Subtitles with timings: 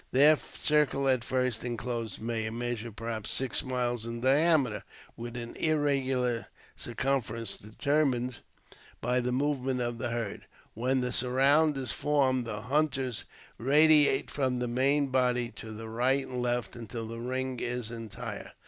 [0.11, 4.83] Their circle at first inclosed may measure perhaps six miles in diameter
[5.15, 8.39] with an irregular circumference determined
[8.99, 10.47] by the movements of the herd.
[10.73, 13.25] When" the surround" is formed, the hunters
[13.59, 18.53] radiate from the main body to the right and left until the ring is entire.